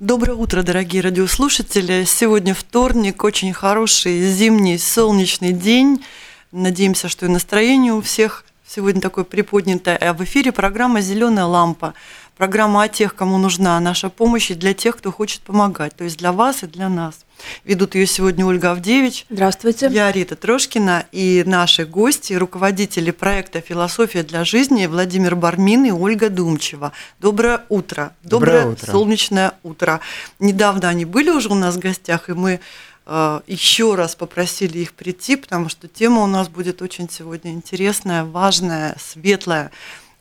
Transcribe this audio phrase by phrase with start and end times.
[0.00, 2.04] Доброе утро, дорогие радиослушатели.
[2.04, 6.04] Сегодня вторник, очень хороший зимний солнечный день.
[6.52, 9.96] Надеемся, что и настроение у всех сегодня такое приподнятое.
[9.96, 11.94] А в эфире программа «Зеленая лампа».
[12.36, 15.96] Программа о тех, кому нужна наша помощь, и для тех, кто хочет помогать.
[15.96, 17.24] То есть для вас и для нас.
[17.64, 19.26] Ведут ее сегодня Ольга Авдевич.
[19.30, 19.88] Здравствуйте.
[19.90, 26.30] Я Рита Трошкина и наши гости, руководители проекта «Философия для жизни» Владимир Бармин и Ольга
[26.30, 26.92] Думчева.
[27.20, 28.12] Доброе утро.
[28.22, 28.92] Доброе, Доброе утро.
[28.92, 30.00] солнечное утро.
[30.38, 32.60] Недавно они были уже у нас в гостях, и мы
[33.06, 38.24] э, еще раз попросили их прийти, потому что тема у нас будет очень сегодня интересная,
[38.24, 39.70] важная, светлая.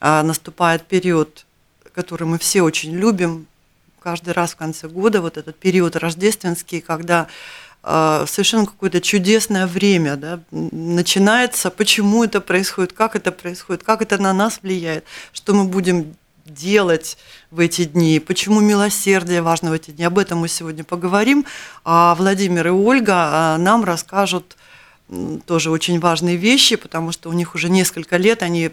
[0.02, 1.46] Э, наступает период
[1.96, 3.48] который мы все очень любим,
[4.06, 7.26] каждый раз в конце года, вот этот период рождественский, когда
[7.84, 14.22] э, совершенно какое-то чудесное время да, начинается, почему это происходит, как это происходит, как это
[14.22, 17.18] на нас влияет, что мы будем делать
[17.50, 20.04] в эти дни, почему милосердие важно в эти дни.
[20.06, 21.44] Об этом мы сегодня поговорим.
[21.84, 24.56] А Владимир и Ольга нам расскажут
[25.46, 28.72] тоже очень важные вещи, потому что у них уже несколько лет они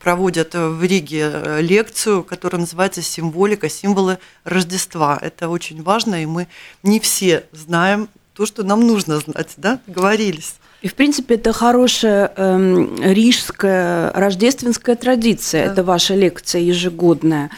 [0.00, 5.18] проводят в Риге э, лекцию, которая называется «Символика, символы Рождества».
[5.20, 6.48] Это очень важно, и мы
[6.82, 10.54] не все знаем то, что нам нужно знать, да, говорились.
[10.80, 15.66] И, в принципе, это хорошая э, рижская рождественская традиция.
[15.66, 15.72] Да.
[15.72, 17.50] Это ваша лекция ежегодная.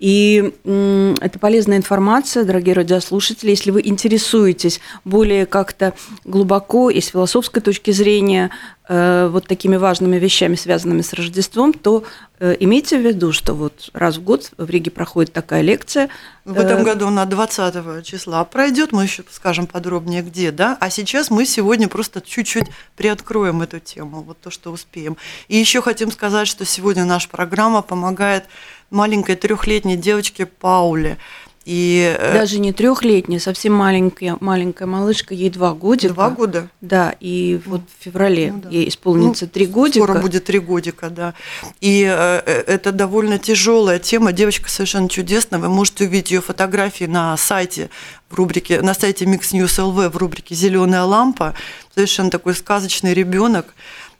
[0.00, 3.50] И это полезная информация, дорогие радиослушатели.
[3.50, 5.92] Если вы интересуетесь более как-то
[6.24, 8.50] глубоко и с философской точки зрения
[8.92, 12.02] Э, вот такими важными вещами, связанными с Рождеством, то
[12.40, 16.08] э, имейте в виду, что вот раз в год в Риге проходит такая лекция.
[16.44, 20.90] В этом э, году на 20 числа пройдет, мы еще скажем подробнее где, да, а
[20.90, 25.16] сейчас мы сегодня просто чуть-чуть приоткроем эту тему, вот то, что успеем.
[25.46, 28.46] И еще хотим сказать, что сегодня наша программа помогает
[28.90, 31.18] маленькой трехлетней девочке Пауле.
[31.66, 36.14] И, э, Даже не трехлетняя, совсем маленькая, маленькая малышка, ей два годика.
[36.14, 36.68] Два года?
[36.80, 38.68] Да, и вот в феврале ну, да.
[38.70, 40.04] ей исполнится ну, три годика.
[40.04, 41.34] Скоро будет три годика, да.
[41.82, 44.32] И э, э, это довольно тяжелая тема.
[44.32, 45.60] Девочка совершенно чудесная.
[45.60, 47.90] Вы можете увидеть ее фотографии на сайте
[48.30, 51.54] в рубрике, на сайте Mix News LV в рубрике Зеленая лампа.
[51.94, 53.74] Совершенно такой сказочный ребенок.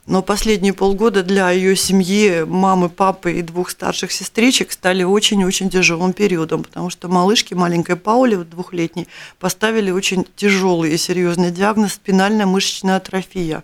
[0.07, 6.13] Но последние полгода для ее семьи, мамы, папы и двух старших сестричек стали очень-очень тяжелым
[6.13, 9.07] периодом, потому что малышке, маленькой Пауле, двухлетней,
[9.39, 13.63] поставили очень тяжелый и серьезный диагноз– спинальная мышечная атрофия.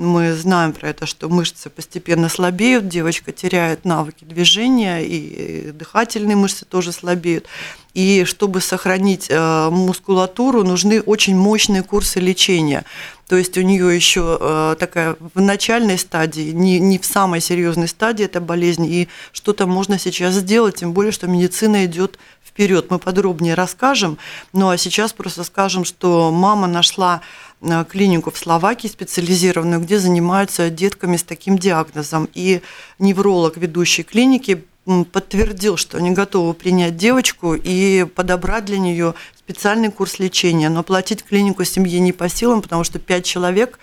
[0.00, 6.64] Мы знаем про это, что мышцы постепенно слабеют, девочка теряет навыки движения, и дыхательные мышцы
[6.64, 7.44] тоже слабеют.
[7.92, 12.86] И чтобы сохранить э, мускулатуру, нужны очень мощные курсы лечения.
[13.28, 17.86] То есть у нее еще э, такая в начальной стадии, не, не в самой серьезной
[17.86, 22.86] стадии эта болезнь, и что-то можно сейчас сделать, тем более, что медицина идет вперед.
[22.90, 24.16] Мы подробнее расскажем.
[24.54, 27.20] Ну а сейчас просто скажем, что мама нашла
[27.88, 32.28] клинику в Словакии специализированную, где занимаются детками с таким диагнозом.
[32.34, 32.62] И
[32.98, 34.64] невролог ведущей клиники
[35.12, 40.68] подтвердил, что они готовы принять девочку и подобрать для нее специальный курс лечения.
[40.68, 43.78] Но платить клинику семье не по силам, потому что пять человек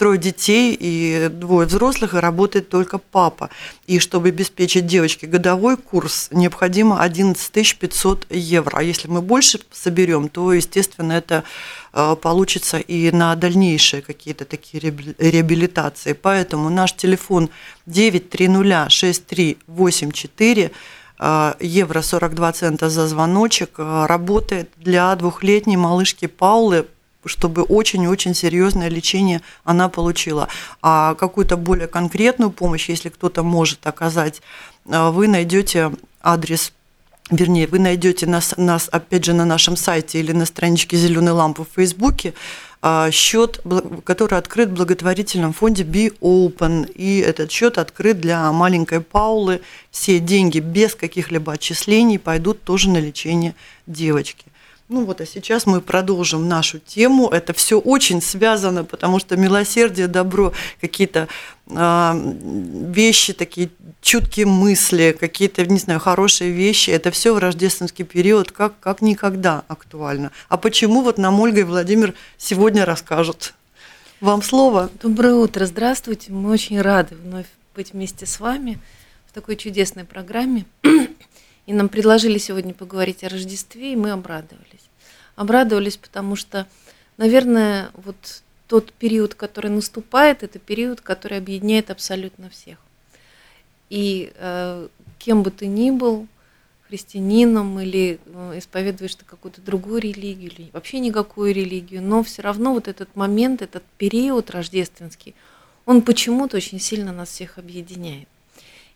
[0.00, 3.50] трое детей и двое взрослых, и работает только папа.
[3.86, 8.78] И чтобы обеспечить девочке годовой курс, необходимо 11 500 евро.
[8.78, 11.44] А если мы больше соберем, то, естественно, это
[11.92, 14.80] э, получится и на дальнейшие какие-то такие
[15.18, 16.14] реабилитации.
[16.14, 17.50] Поэтому наш телефон
[17.86, 20.70] 9306384
[21.18, 26.86] э, евро 42 цента за звоночек э, работает для двухлетней малышки Паулы
[27.24, 30.48] чтобы очень-очень серьезное лечение она получила.
[30.82, 34.42] А какую-то более конкретную помощь, если кто-то может оказать,
[34.86, 36.72] э, вы найдете адрес
[37.30, 41.64] вернее, вы найдете нас, нас, опять же, на нашем сайте или на страничке «Зеленой лампы»
[41.64, 42.34] в Фейсбуке,
[42.82, 43.60] э, счет,
[44.04, 46.90] который открыт в благотворительном фонде Be Open.
[46.92, 49.60] И этот счет открыт для маленькой Паулы.
[49.90, 53.54] Все деньги без каких-либо отчислений пойдут тоже на лечение
[53.86, 54.46] девочки.
[54.90, 57.28] Ну вот, а сейчас мы продолжим нашу тему.
[57.28, 61.28] Это все очень связано, потому что милосердие, добро, какие-то
[61.68, 62.12] э,
[62.92, 63.70] вещи, такие
[64.02, 69.62] чуткие мысли, какие-то, не знаю, хорошие вещи, это все в рождественский период как, как никогда
[69.68, 70.32] актуально.
[70.48, 73.54] А почему вот нам Ольга и Владимир сегодня расскажут?
[74.20, 74.90] Вам слово.
[75.00, 76.32] Доброе утро, здравствуйте.
[76.32, 77.46] Мы очень рады вновь
[77.76, 78.80] быть вместе с вами
[79.28, 80.64] в такой чудесной программе.
[81.70, 84.90] И нам предложили сегодня поговорить о Рождестве, и мы обрадовались.
[85.36, 86.66] Обрадовались, потому что,
[87.16, 92.78] наверное, вот тот период, который наступает, это период, который объединяет абсолютно всех.
[93.88, 94.88] И э,
[95.20, 96.26] кем бы ты ни был,
[96.88, 102.74] христианином или э, исповедуешь ты какую-то другую религию или вообще никакую религию, но все равно
[102.74, 105.36] вот этот момент, этот период рождественский,
[105.86, 108.26] он почему-то очень сильно нас всех объединяет.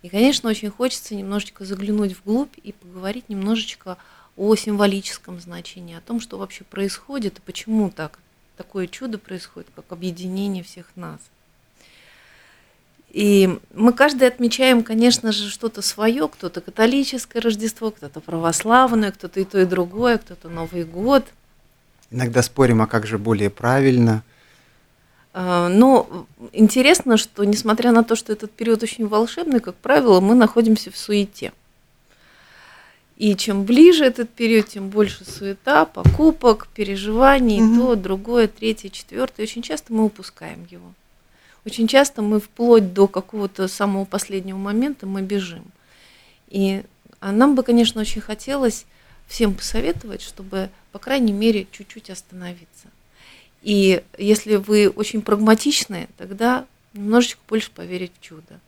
[0.05, 3.97] И, конечно, очень хочется немножечко заглянуть вглубь и поговорить немножечко
[4.37, 8.19] о символическом значении, о том, что вообще происходит и почему так
[8.59, 11.21] такое чудо происходит, как объединение всех нас.
[13.13, 19.45] И мы каждый отмечаем, конечно же, что-то свое, кто-то католическое Рождество, кто-то православное, кто-то и
[19.45, 21.25] то, и другое, кто-то Новый год.
[22.11, 24.23] Иногда спорим, а как же более правильно–
[25.35, 30.93] но интересно, что несмотря на то, что этот период очень волшебный, как правило, мы находимся
[30.93, 31.53] в суете.
[33.17, 37.77] И чем ближе этот период, тем больше суета, покупок, переживаний, угу.
[37.77, 39.43] то, другое, третье, четвертое.
[39.43, 40.93] Очень часто мы упускаем его.
[41.65, 45.65] Очень часто мы вплоть до какого-то самого последнего момента мы бежим.
[46.49, 46.83] И
[47.21, 48.85] а нам бы, конечно, очень хотелось
[49.27, 52.89] всем посоветовать, чтобы, по крайней мере, чуть-чуть остановиться.
[53.65, 58.61] И если вы очень прагматичны, тогда немножечко больше поверить в чудо.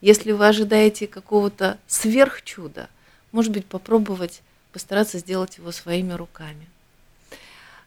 [0.00, 2.90] Если вы ожидаете какого-то сверхчуда,
[3.30, 4.42] может быть, попробовать
[4.72, 6.66] постараться сделать его своими руками.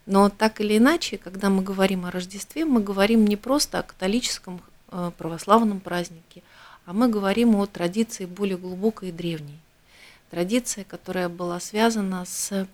[0.06, 4.62] Но так или иначе, когда мы говорим о Рождестве, мы говорим не просто о католическом
[4.89, 6.44] э, православном празднике,
[6.86, 9.60] а мы говорим о традиции более глубокой и древней.
[10.30, 12.68] Традиция, которая была связана с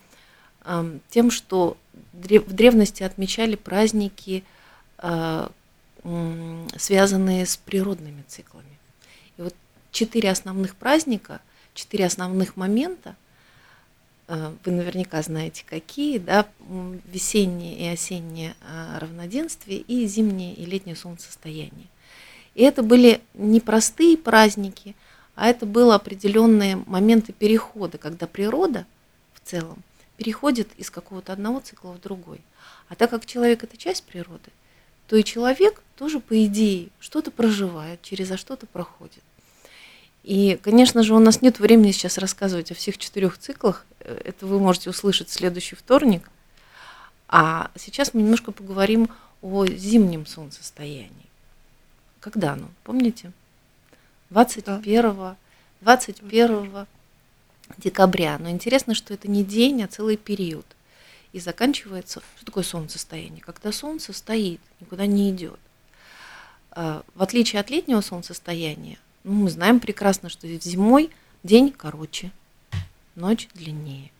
[1.09, 1.77] тем, что
[2.13, 4.43] в древности отмечали праздники,
[4.97, 5.51] а,
[6.77, 8.77] связанные с природными циклами.
[9.37, 9.55] И вот
[9.91, 11.41] четыре основных праздника,
[11.73, 13.15] четыре основных момента,
[14.27, 16.47] а, вы наверняка знаете какие, да,
[17.11, 21.87] весеннее и осеннее а, равноденствие и зимнее и летнее солнцестояние.
[22.55, 24.95] И это были непростые праздники,
[25.35, 28.85] а это были определенные моменты перехода, когда природа
[29.33, 29.83] в целом
[30.17, 32.41] переходит из какого-то одного цикла в другой.
[32.89, 34.51] А так как человек это часть природы,
[35.07, 39.23] то и человек тоже, по идее, что-то проживает, через а что-то проходит.
[40.23, 43.85] И, конечно же, у нас нет времени сейчас рассказывать о всех четырех циклах.
[44.01, 46.29] Э, это вы можете услышать в следующий вторник.
[47.29, 49.09] А сейчас мы немножко поговорим
[49.41, 51.11] о зимнем солнцестоянии.
[52.19, 52.67] Когда оно?
[52.83, 53.31] Помните?
[54.29, 55.35] 21,
[55.81, 56.87] 21
[57.77, 58.37] декабря.
[58.39, 60.65] Но интересно, что это не день, а целый период.
[61.33, 63.41] И заканчивается, что такое солнцестояние?
[63.41, 65.59] Когда солнце стоит, никуда не идет.
[66.71, 71.09] А, в отличие от летнего солнцестояния, ну, мы знаем прекрасно, что зимой
[71.43, 72.31] день короче,
[73.15, 74.11] ночь длиннее.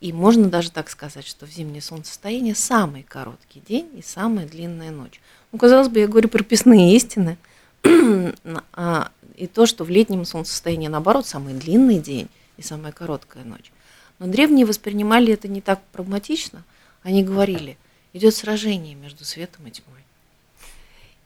[0.00, 4.92] И можно даже так сказать, что в зимнее солнцестояние самый короткий день и самая длинная
[4.92, 5.20] ночь.
[5.50, 7.36] Ну, казалось бы, я говорю прописные истины,
[8.72, 12.28] а, и то, что в летнем солнцестоянии, наоборот, самый длинный день
[12.58, 13.72] и самая короткая ночь.
[14.18, 16.64] Но древние воспринимали это не так прагматично.
[17.02, 17.78] Они говорили,
[18.12, 20.00] идет сражение между светом и тьмой.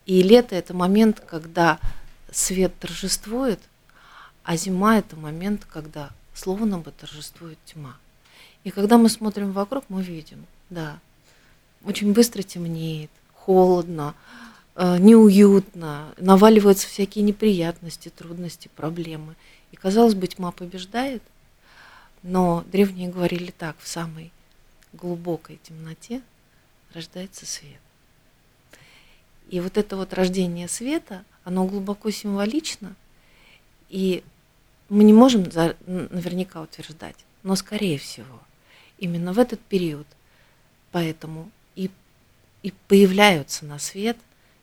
[0.05, 1.81] И лето– это момент, когда
[2.31, 3.59] свет торжествует,
[4.45, 7.97] а зима– это момент, когда словно бы торжествует тьма.
[8.65, 10.99] И когда мы смотрим вокруг, мы видим, да,
[11.85, 14.15] очень быстро темнеет, холодно,
[14.75, 19.35] э, неуютно, наваливаются всякие неприятности, трудности, проблемы–
[19.73, 21.23] и, казалось бы, тьма побеждает,
[22.23, 24.31] но древние говорили так, в самой
[24.93, 26.23] глубокой темноте
[26.93, 27.81] рождается свет.
[29.49, 32.95] И вот это вот рождение света, оно глубоко символично,
[33.89, 34.23] и
[34.89, 38.41] мы не можем за, наверняка утверждать, но скорее всего,
[38.99, 40.07] именно в этот период,
[40.93, 41.91] поэтому и,
[42.63, 44.19] и появляются на свет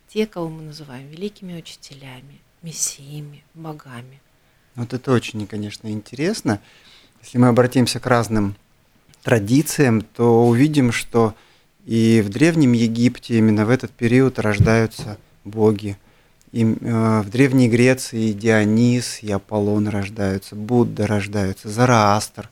[0.07, 4.21] те, кого мы называем великими учителями, мессиями, богами–
[4.79, 6.61] вот это очень, конечно, интересно.
[7.21, 8.55] Если мы обратимся к разным
[9.23, 11.35] традициям, то увидим, что
[11.85, 15.97] и в Древнем Египте именно в этот период рождаются боги.
[16.51, 22.49] И э, в Древней Греции Дионис, и Аполлон рождаются, Будда рождаются, Зараастр.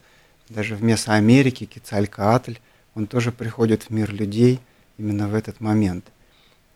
[0.50, 2.56] даже в Месоамерике Кецалькаатль,
[2.94, 4.60] он тоже приходит в мир людей
[4.98, 6.06] именно в этот момент.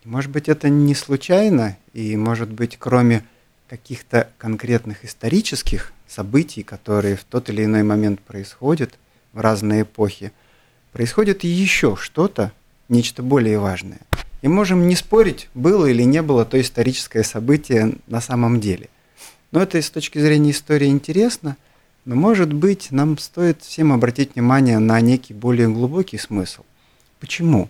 [0.05, 3.23] Может быть, это не случайно, и, может быть, кроме
[3.71, 8.99] каких-то конкретных исторических событий, которые в тот или иной момент происходят
[9.31, 10.33] в разные эпохи,
[10.91, 12.51] происходит еще что-то,
[12.89, 14.01] нечто более важное.
[14.41, 18.89] И можем не спорить, было или не было то историческое событие на самом деле.
[19.53, 21.55] Но это с точки зрения истории интересно,
[22.03, 26.63] но, может быть, нам стоит всем обратить внимание на некий более глубокий смысл.
[27.21, 27.69] Почему?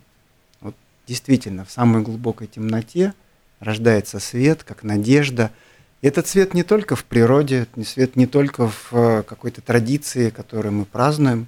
[0.62, 0.74] Вот
[1.06, 3.14] действительно, в самой глубокой темноте
[3.60, 5.52] рождается свет, как надежда–
[6.02, 10.86] этот свет не только в природе, свет не только в э, какой-то традиции, которую мы
[10.86, 11.48] празднуем,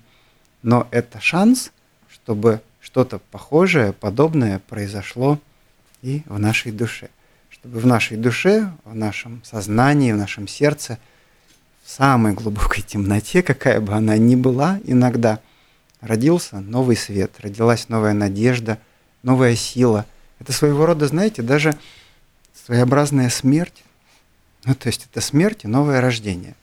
[0.61, 1.71] но это шанс,
[2.07, 5.39] чтобы что-то похожее, подобное произошло
[6.01, 7.09] и в нашей душе.
[7.49, 10.99] Чтобы в нашей душе, в нашем сознании, в нашем сердце,
[11.83, 15.39] в самой глубокой темноте, какая бы она ни была иногда,
[16.01, 18.77] родился новый свет, родилась новая надежда,
[19.23, 20.05] новая сила.
[20.39, 21.75] Это своего рода, знаете, даже
[22.65, 23.83] своеобразная смерть,
[24.65, 26.55] ну, то есть это смерть и новое рождение.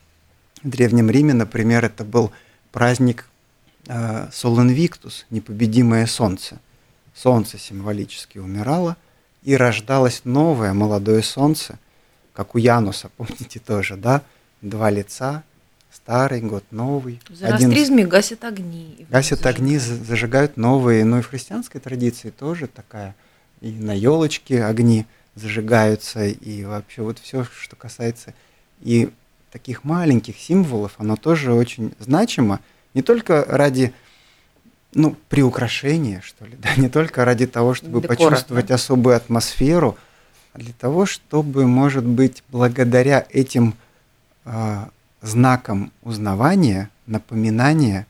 [0.62, 2.32] В Древнем Риме, например, это был
[2.72, 3.26] праздник
[3.86, 6.58] э, Солонвиктус, непобедимое солнце.
[7.14, 8.96] Солнце символически умирало,
[9.42, 11.78] и рождалось новое молодое солнце,
[12.32, 14.22] как у Януса, помните тоже, да?
[14.62, 15.42] Два лица,
[15.92, 17.20] старый год, новый.
[17.28, 18.08] В зороастризме один...
[18.08, 19.06] гасят огни.
[19.10, 19.56] Гасят зажигают.
[19.56, 21.04] огни, зажигают новые.
[21.04, 23.14] Но и в христианской традиции тоже такая.
[23.60, 28.34] И на елочке огни– зажигаются, и вообще вот все, что касается
[28.80, 29.10] и
[29.50, 32.60] таких маленьких символов, оно тоже очень значимо,
[32.94, 33.92] не только ради
[34.92, 38.74] ну, приукрашения, что ли, да, не только ради того, чтобы Декора, почувствовать да?
[38.74, 39.96] особую атмосферу,
[40.52, 43.74] а для того, чтобы, может быть, благодаря этим
[44.44, 44.84] э,
[45.22, 48.06] знакам узнавания, напоминания,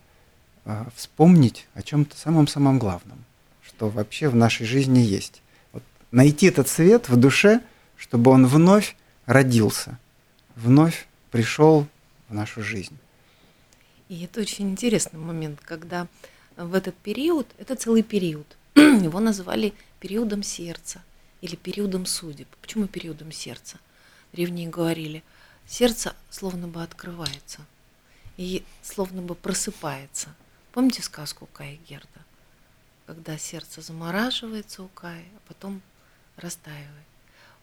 [0.64, 3.24] э, вспомнить о чем-то самом-самом главном,
[3.62, 5.42] что вообще в нашей жизни есть
[6.10, 7.60] найти этот свет в душе,
[7.96, 9.98] чтобы он вновь родился,
[10.56, 11.86] вновь пришел
[12.28, 12.96] в нашу жизнь.
[14.08, 16.08] И это очень интересный момент, когда
[16.56, 21.02] в этот период, это целый период, его называли периодом сердца
[21.40, 22.48] или периодом судеб.
[22.60, 23.78] Почему периодом сердца?
[24.32, 25.22] Древние говорили,
[25.66, 27.60] сердце словно бы открывается
[28.36, 30.28] и словно бы просыпается.
[30.72, 32.06] Помните сказку Кая Герда?
[33.06, 35.82] Когда сердце замораживается у Кая, а потом
[36.40, 36.88] растаивает.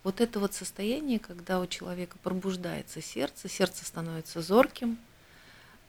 [0.03, 4.97] Вот это вот состояние, когда у человека пробуждается сердце, сердце становится зорким.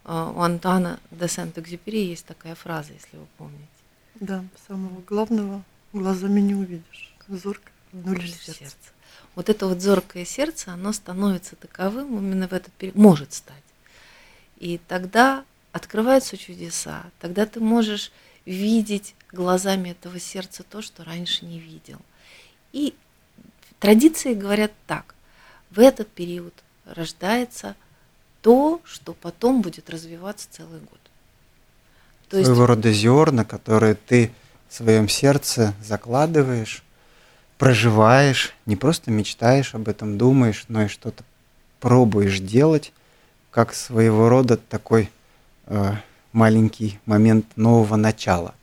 [0.04, 3.68] А, у Антуана де Сент-Экзюпери есть такая фраза, если вы помните.
[4.16, 7.14] Да, самого главного глазами не увидишь.
[7.28, 8.60] Зорко, ну лишь сердце.
[8.60, 8.76] сердце.
[9.34, 13.62] Вот это вот зоркое сердце, оно становится таковым именно в этот период, может стать.
[14.56, 18.10] И тогда открываются чудеса, тогда ты можешь
[18.44, 22.00] видеть глазами этого сердца то, что раньше не видел.
[22.72, 22.94] И
[23.78, 25.14] традиции говорят так,
[25.70, 27.74] в этот период рождается
[28.42, 31.00] то, что потом будет развиваться целый год.
[32.28, 32.68] То Своего есть...
[32.68, 34.32] рода зерна, которые ты
[34.68, 36.82] в своем сердце закладываешь,
[37.56, 41.24] проживаешь, не просто мечтаешь об этом, думаешь, но и что-то
[41.80, 42.92] пробуешь делать,
[43.50, 45.10] как своего рода такой
[45.66, 45.94] э,
[46.32, 48.54] маленький момент нового начала.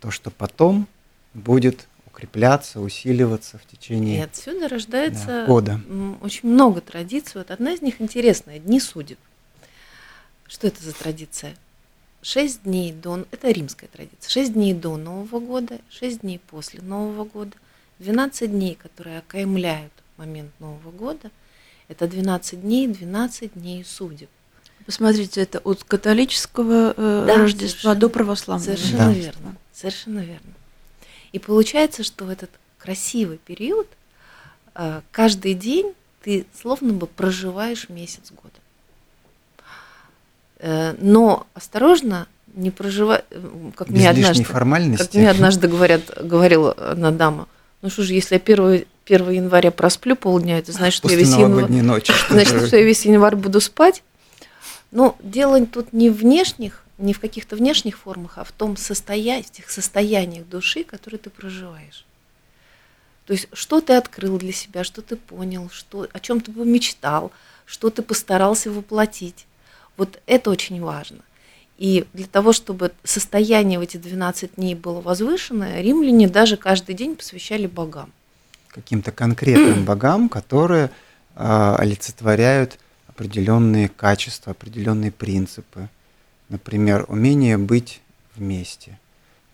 [0.00, 0.86] То, что потом
[1.34, 1.86] будет
[2.22, 5.80] укрепляться, усиливаться в течение И отсюда рождается да, года.
[6.20, 7.32] очень много традиций.
[7.34, 9.18] Вот одна из них интересная– Дни судеб.
[10.46, 11.56] Что это за традиция?
[12.22, 17.24] Шесть дней до, это римская традиция, шесть дней до Нового года, шесть дней после Нового
[17.24, 17.56] года,
[17.98, 21.32] 12 дней, которые окаймляют момент Нового года,
[21.88, 24.28] это 12 дней, 12 дней судеб.
[24.86, 28.76] Посмотрите, это от католического э, да, Рождества до православного.
[28.76, 29.12] Совершенно да.
[29.12, 30.52] верно, совершенно верно.
[31.32, 33.86] И получается, что в этот красивый период
[34.74, 38.54] э, каждый день ты словно бы проживаешь месяц года.
[40.58, 46.72] Э, но осторожно, не проживай, э, как Без мне однажды, как мне однажды говорят, говорила
[46.72, 47.48] одна дама,
[47.80, 51.34] ну что же, если я 1, 1 января просплю полдня, это значит, что я весь
[51.34, 54.02] январь, ночи, значит, что я весь январь буду спать.
[54.92, 59.42] Но дело тут не в внешних не в каких-то внешних формах, а в том состоянии,
[59.42, 62.04] в тех состояниях души, которые ты проживаешь.
[63.26, 66.66] То есть, что ты открыл для себя, что ты понял, что, о чем ты бы
[66.66, 67.32] мечтал,
[67.64, 69.46] что ты постарался воплотить.
[69.96, 71.18] Вот это очень важно.
[71.78, 77.16] И для того, чтобы состояние в эти 12 дней было возвышенное, римляне даже каждый день
[77.16, 78.12] посвящали богам.
[78.68, 80.90] Каким-то конкретным богам, которые
[81.34, 85.88] э, олицетворяют определенные качества, определенные принципы
[86.48, 88.00] например, умение быть
[88.36, 88.98] вместе,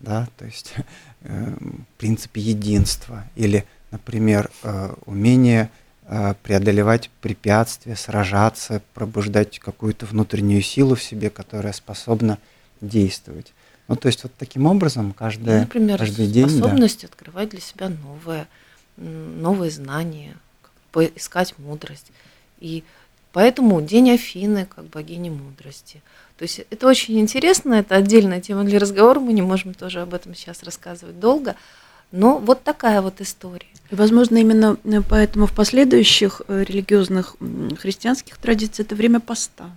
[0.00, 0.74] да, то есть
[1.22, 1.56] э,
[1.96, 5.70] принцип единства, или, например, э, умение
[6.04, 12.38] э, преодолевать препятствия, сражаться, пробуждать какую-то внутреннюю силу в себе, которая способна
[12.80, 13.52] действовать.
[13.88, 16.48] Ну, то есть вот таким образом каждое, Например, каждый день...
[16.48, 17.08] способность да.
[17.08, 18.46] открывать для себя новое,
[18.96, 20.36] новые знания,
[20.92, 22.12] поискать мудрость.
[22.60, 22.84] И
[23.38, 26.02] поэтому День Афины как богини мудрости.
[26.38, 30.12] То есть это очень интересно, это отдельная тема для разговора, мы не можем тоже об
[30.12, 31.54] этом сейчас рассказывать долго,
[32.10, 33.68] но вот такая вот история.
[33.92, 37.36] И, возможно, именно э, поэтому в последующих э, религиозных
[37.78, 39.70] христианских традициях это время поста.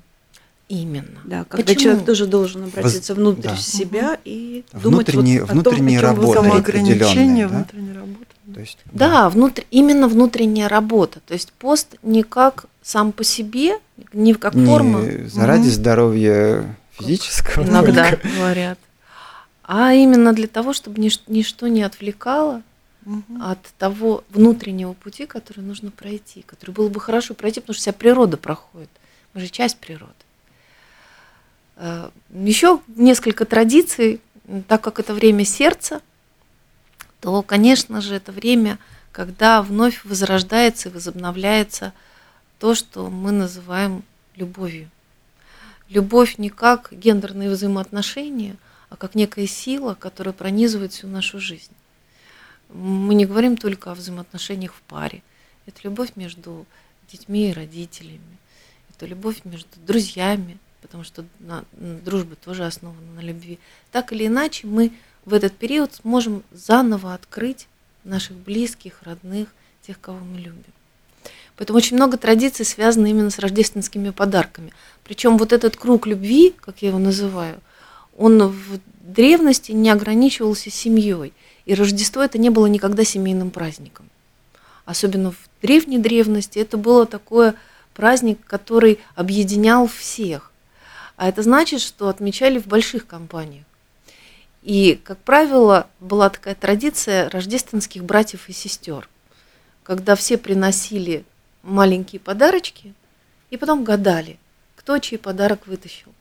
[0.67, 1.19] Именно.
[1.25, 1.83] Да, когда Почему?
[1.83, 3.19] человек тоже должен обратиться Воз...
[3.19, 3.57] внутрь да.
[3.57, 7.55] себя и внутренние, думать вот внутренние о том, работы, самоограничение, да?
[7.57, 8.25] внутренняя работа.
[8.55, 9.63] То есть, да, да внутр...
[9.69, 11.19] именно внутренняя работа.
[11.27, 13.79] То есть пост не как сам по себе,
[14.13, 15.01] не как не форма.
[15.27, 15.71] Заради угу.
[15.71, 17.63] здоровья физического.
[17.63, 18.79] Иногда говорят.
[19.63, 22.61] А именно для того, чтобы нич- ничто не отвлекало
[23.05, 23.23] угу.
[23.41, 27.93] от того внутреннего пути, который нужно пройти, который было бы хорошо пройти, потому что вся
[27.93, 28.89] природа проходит.
[29.33, 30.11] Мы же часть природы.
[31.77, 34.19] Э, Еще несколько традиций,
[34.67, 36.01] так как это время сердца,
[37.21, 38.79] то, конечно же, это время,
[39.11, 41.93] когда вновь возрождается и возобновляется
[42.61, 44.03] то, что мы называем
[44.35, 44.87] любовью.
[45.89, 48.55] Любовь не как гендерные взаимоотношения,
[48.89, 51.71] а как некая сила, которая пронизывает всю нашу жизнь.
[52.69, 55.23] Мы не говорим только о взаимоотношениях в паре.
[55.65, 56.67] Это любовь между
[57.11, 58.37] детьми и родителями.
[58.91, 63.57] Это любовь между друзьями, потому что на, дружба тоже основана на любви.
[63.91, 64.93] Так или иначе, мы
[65.25, 67.67] в этот период сможем заново открыть
[68.03, 69.49] наших близких, родных,
[69.81, 70.63] тех, кого мы любим.
[71.61, 74.73] Поэтому очень много традиций связано именно с рождественскими подарками.
[75.03, 77.59] Причем вот этот круг любви, как я его называю,
[78.17, 81.33] он в древности не ограничивался семьей.
[81.67, 84.09] И Рождество это не было никогда семейным праздником.
[84.85, 87.53] Особенно в древней древности это было такое
[87.93, 90.51] праздник, который объединял всех.
[91.15, 93.65] А это значит, что отмечали в больших компаниях.
[94.63, 99.07] И, как правило, была такая традиция рождественских братьев и сестер,
[99.83, 101.23] когда все приносили
[101.63, 102.93] маленькие подарочки
[103.49, 104.37] и потом гадали,
[104.75, 106.13] кто чей подарок вытащил.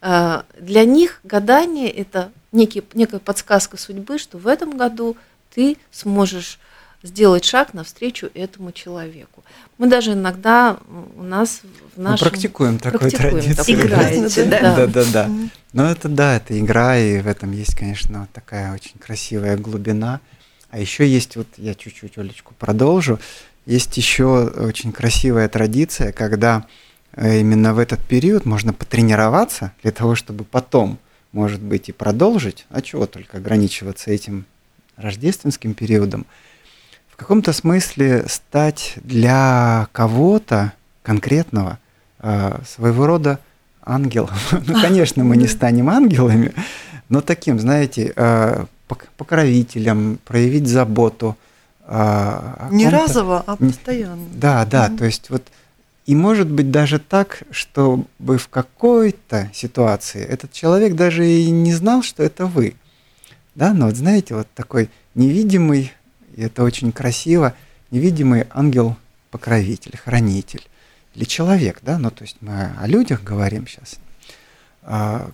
[0.00, 5.16] А, для них гадание– это некий, некая подсказка судьбы, что в этом году
[5.54, 6.58] ты сможешь
[7.02, 9.44] сделать шаг навстречу этому человеку.
[9.78, 10.78] Мы даже иногда
[11.16, 11.60] у нас
[11.94, 12.26] в нашем...
[12.26, 13.80] Мы практикуем такую практикуем традицию.
[13.80, 14.76] Играете, да?
[14.76, 15.30] Да, да, да.
[15.72, 20.20] Но это да, это игра, и в этом есть, конечно, такая очень красивая глубина.
[20.70, 23.20] А еще есть, вот я чуть-чуть Олечку продолжу,
[23.66, 26.66] есть еще очень красивая традиция, когда
[27.12, 30.98] э, именно в этот период можно потренироваться для того, чтобы потом,
[31.32, 34.46] может быть, и продолжить, а чего только ограничиваться этим
[34.96, 36.26] рождественским периодом,
[37.10, 41.78] в каком-то смысле стать для кого-то конкретного
[42.20, 43.40] э, своего рода
[43.82, 44.30] ангелом.
[44.66, 46.52] ну, конечно, мы не станем ангелами,
[47.08, 48.64] но таким, знаете, э,
[49.16, 51.36] покровителем, проявить заботу.
[51.86, 54.28] Э, не разово, а постоянно.
[54.34, 55.42] Да, да, то есть вот
[56.04, 62.02] и может быть даже так, чтобы в какой-то ситуации этот человек даже и не знал,
[62.02, 62.74] что это вы.
[63.54, 65.92] Да, но вот знаете, вот такой невидимый
[66.36, 67.54] и это очень красиво,
[67.90, 70.66] невидимый ангел-покровитель, хранитель
[71.14, 73.96] или человек, да, ну то есть мы о людях говорим сейчас,
[74.82, 75.30] а,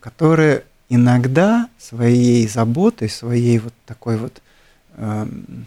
[0.00, 4.42] которые иногда своей заботой, своей вот такой вот
[4.96, 5.66] эм,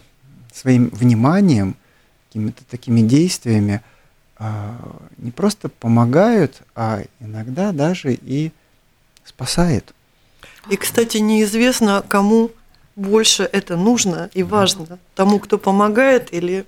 [0.58, 1.76] своим вниманием,
[2.28, 3.82] какими-то такими действиями
[4.36, 4.76] а,
[5.16, 8.52] не просто помогают, а иногда даже и
[9.24, 9.94] спасают.
[10.70, 12.50] И, кстати, неизвестно, кому
[12.96, 14.98] больше это нужно и важно да.
[15.14, 16.66] тому, кто помогает или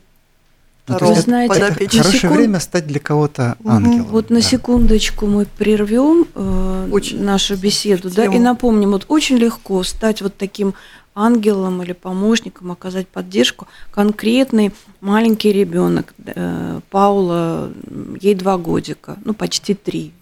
[0.87, 2.37] ну, Вы знаете, это хорошее секунд...
[2.37, 4.07] время стать для кого-то ангелом.
[4.07, 4.37] Вот да.
[4.37, 10.37] на секундочку мы прервем э, нашу беседу, да, и напомним, вот очень легко стать вот
[10.37, 10.75] таким
[11.15, 13.67] ангелом или помощником, оказать поддержку.
[13.91, 17.73] Конкретный маленький ребенок, э, Паула,
[18.21, 20.13] ей два годика, ну почти три,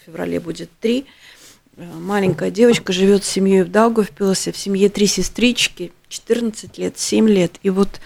[0.00, 1.06] в феврале будет три.
[1.76, 7.28] Э, маленькая девочка живет с семьей в Даугавпилсе, в семье три сестрички, 14 лет, 7
[7.28, 8.00] лет и вот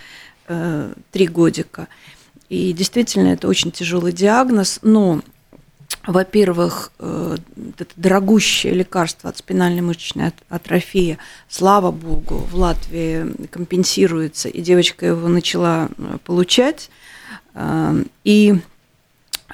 [0.48, 1.88] э, 3 годика.
[2.48, 5.22] И действительно, это очень тяжелый диагноз, но,
[6.07, 7.37] во-первых, э,
[7.78, 15.28] это дорогущее лекарство от спинальной мышечной атрофии, слава богу, в Латвии компенсируется, и девочка его
[15.28, 16.90] начала э, получать.
[17.55, 18.55] Э, и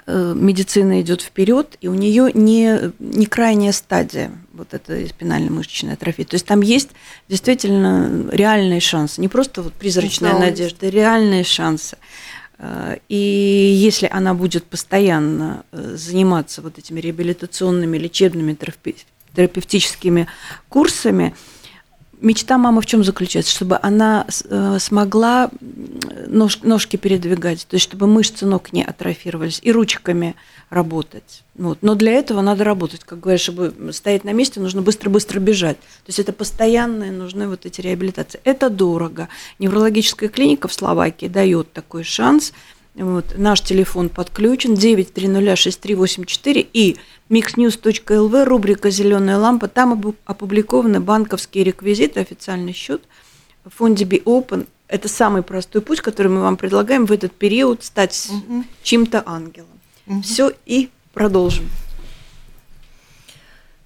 [0.06, 5.94] э, медицина идет вперед, и у нее не, не крайняя стадия вот этой спинальной мышечной
[5.94, 6.24] атрофии.
[6.24, 6.90] То есть там есть
[7.28, 11.96] действительно реальные шансы, не просто вот призрачная надежда, реальные шансы.
[12.58, 13.16] Э, И
[13.88, 18.56] если она будет постоянно э, заниматься вот этими реабилитационными, лечебными,
[19.34, 20.26] терапевтическими
[20.68, 21.34] курсами,
[22.20, 23.52] мечта мамы в чем заключается?
[23.52, 25.50] Чтобы она э, смогла
[26.26, 30.34] нож- ножки передвигать, то есть чтобы мышцы ног не атрофировались, и ручками
[30.70, 31.42] работать.
[31.54, 31.78] Вот.
[31.82, 35.78] Но для этого надо работать, как говорят, чтобы стоять на месте, нужно быстро-быстро бежать.
[35.78, 38.40] То есть это постоянные нужны вот эти реабилитации.
[38.44, 39.28] Это дорого.
[39.58, 42.52] Неврологическая клиника в Словакии дает такой шанс.
[42.94, 43.34] Вот.
[43.36, 46.96] Наш телефон подключен 9306384 и
[47.28, 49.68] mixnews.lv, рубрика «Зеленая лампа».
[49.68, 53.02] Там опубликованы банковские реквизиты, официальный счет
[53.64, 54.66] в фонде Be Open.
[54.88, 58.30] Это самый простой путь, который мы вам предлагаем в этот период стать с-
[58.82, 59.68] чьим-то ангелом.
[60.22, 61.68] Все и продолжим.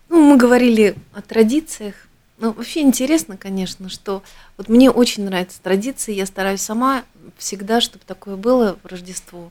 [0.08, 1.94] Ну, мы говорили о традициях.
[2.38, 4.22] Ну, вообще интересно, конечно, что
[4.56, 6.12] вот мне очень нравятся традиции.
[6.12, 7.04] Я стараюсь сама
[7.38, 9.50] всегда, чтобы такое было в Рождество.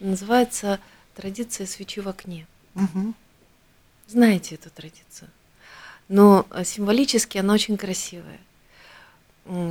[0.00, 0.78] Называется
[1.14, 2.46] традиция свечи в окне.
[2.76, 3.14] Мгм.
[4.06, 5.30] Знаете эту традицию.
[6.08, 8.38] Но э, символически она очень красивая.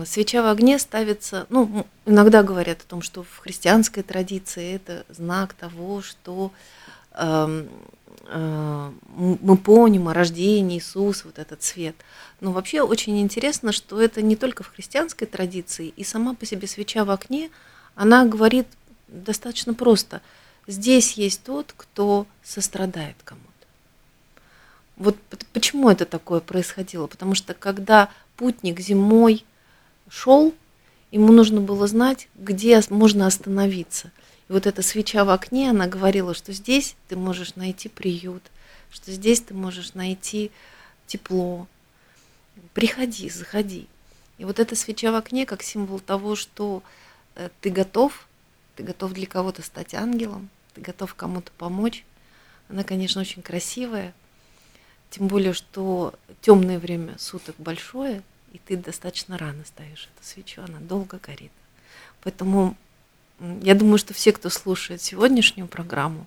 [0.05, 5.53] Свеча в огне ставится, ну, иногда говорят о том, что в христианской традиции это знак
[5.53, 6.53] того, что
[7.11, 7.67] эм,
[8.27, 11.95] э, м- мы помним о рождении Иисуса, вот этот свет.
[12.39, 16.67] Но вообще очень интересно, что это не только в христианской традиции, и сама по себе
[16.67, 17.49] свеча в окне,
[17.95, 18.67] она говорит
[19.09, 20.21] достаточно просто.
[20.67, 23.45] Здесь есть тот, кто сострадает кому-то.
[24.97, 25.17] Вот
[25.53, 27.07] почему это такое происходило?
[27.07, 29.45] Потому что когда путник зимой
[30.09, 30.53] шел,
[31.11, 34.11] ему нужно было знать, где можно остановиться.
[34.47, 38.43] И вот эта свеча в окне, она говорила, что здесь ты можешь найти приют,
[38.91, 40.51] что здесь ты можешь найти
[41.07, 41.67] тепло.
[42.73, 43.87] Приходи, заходи.
[44.37, 46.83] И вот эта свеча в окне как символ того, что
[47.35, 48.27] э, ты готов,
[48.75, 52.03] ты готов для кого-то стать ангелом, ты готов кому-то помочь.
[52.69, 54.13] Она, конечно, очень красивая,
[55.09, 60.79] тем более, что темное время суток большое, и ты достаточно рано ставишь эту свечу, она
[60.79, 61.51] долго горит.
[62.21, 62.75] Поэтому
[63.61, 66.25] я думаю, что все, кто слушает сегодняшнюю программу,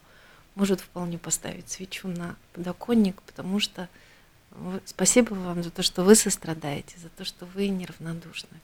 [0.55, 3.89] может вполне поставить свечу на подоконник, потому что
[4.51, 8.59] вы- спасибо вам за то, что вы сострадаете, за то, что вы неравнодушны.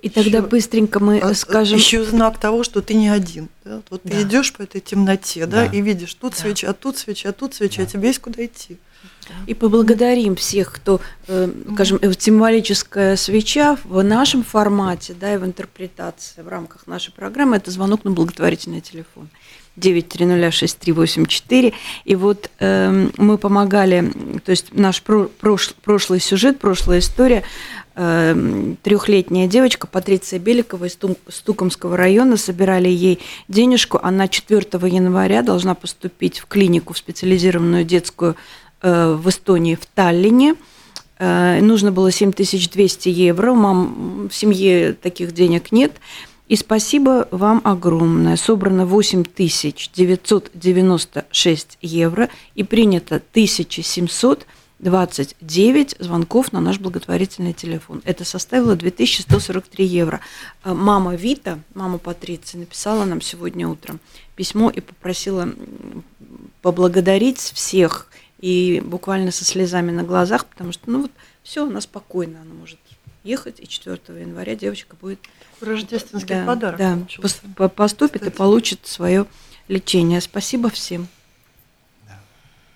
[0.00, 1.78] И тогда Ещё- быстренько мы А, скажем...
[1.78, 3.48] Еще знак того, что ты не один.
[3.64, 3.82] да?
[3.90, 4.10] Вот Да.
[4.10, 5.76] ты идешь по этой темноте, да, Да.
[5.76, 6.38] и видишь, тут Да.
[6.38, 8.78] свеча, тут свеча, тут свеча, тебе есть куда идти.
[9.46, 15.44] И поблагодарим всех, кто, э, скажем, э, символическая свеча в нашем формате, да, и в
[15.44, 19.28] интерпретации в рамках нашей программы, это звонок на благотворительный телефон.
[19.76, 21.72] 9306384.
[22.04, 24.12] И вот эм, мы помогали,
[24.44, 27.42] то есть наш про- прош- прошлый сюжет, прошлая история,
[27.94, 36.38] трехлетняя девочка Патриция Беликова из Стукомского района, собирали ей денежку, она 4 января должна поступить
[36.38, 38.36] в клинику, в специализированную детскую
[38.80, 40.54] э, в Эстонии, в Таллине.
[41.18, 45.92] Э, Нужно было 7200 евро, мам в семье таких денег нет.
[46.48, 48.36] И спасибо вам огромное.
[48.36, 53.22] Собрано 8996 евро и принято
[54.82, 58.02] 1729 звонков на наш благотворительный телефон.
[58.04, 60.20] Это составило 2143 евро.
[60.64, 64.00] А Мама Вита, мама Патриции, написала нам сегодня утром
[64.34, 65.48] письмо и попросила
[66.62, 68.08] поблагодарить всех
[68.40, 71.12] и буквально со слезами на глазах, потому что, ну вот,
[71.44, 72.78] все, она спокойно, она может
[73.22, 75.20] ехать, и 4 января девочка будет
[75.60, 76.78] Рождественский да, подарок.
[76.78, 78.34] да, поступит Кстати.
[78.34, 79.26] и получит свое
[79.68, 80.20] лечение.
[80.20, 81.06] Спасибо всем.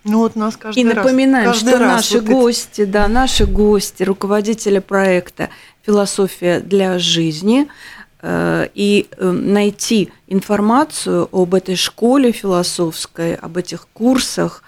[0.06, 3.08] Ну вот нас каждый И раз- напоминаем, каждый что раз наши вот эти- гости, да,
[3.08, 5.48] наши гости, руководители проекта
[5.84, 7.66] «Философия для жизни»,
[8.22, 14.62] э, и э, найти информацию об этой школе философской, об этих курсах,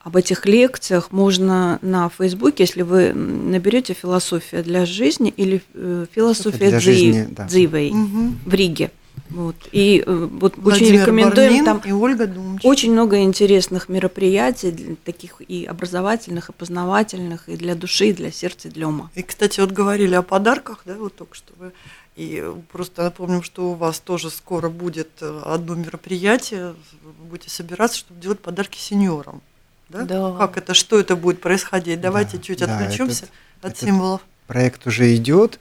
[0.00, 6.68] об этих лекциях можно на Фейсбуке, если вы наберете «Философия для жизни» или э, «Философия
[6.70, 7.44] для жизни», да.
[7.46, 8.38] Дзивей» Мгм.
[8.44, 8.90] в Риге.
[9.34, 9.56] Вот.
[9.72, 12.64] И э, вот очень Владимир рекомендуем Бармин там и Ольга Думчик.
[12.64, 18.30] очень много интересных мероприятий, для таких и образовательных, и познавательных, и для души, и для
[18.30, 19.10] сердца, и для ума.
[19.14, 21.72] И, кстати, вот говорили о подарках, да, вот только что вы.
[22.14, 27.98] И просто напомним, что у вас тоже скоро будет э, одно мероприятие, вы будете собираться,
[27.98, 29.40] чтобы делать подарки сеньорам.
[29.88, 30.02] Да?
[30.02, 30.32] Да.
[30.38, 32.00] Как это, что это будет происходить?
[32.00, 33.30] Давайте Да, чуть да, отключимся этот-
[33.62, 34.20] от этот символов.
[34.46, 35.58] Проект уже идет,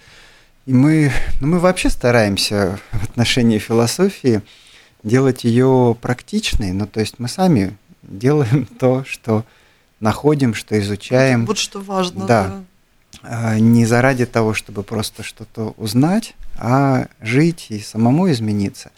[0.66, 4.42] и мы, ну, мы вообще стараемся в отношении философии
[5.04, 9.44] делать ее практичной, ну, то есть мы сами делаем то, что
[10.00, 11.46] находим, что изучаем.
[11.46, 12.26] Вот что важно.
[12.26, 12.62] Да.
[13.24, 13.60] да.
[13.60, 18.92] Не заради того, чтобы просто что-то узнать, а жить и самому измениться.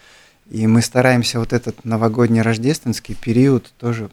[0.49, 4.09] И мы стараемся вот этот новогодний рождественский период тоже